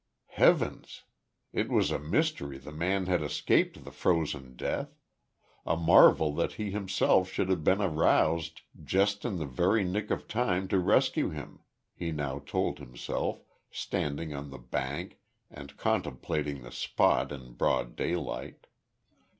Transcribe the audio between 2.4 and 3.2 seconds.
the man